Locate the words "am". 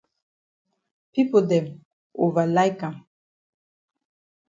2.87-2.95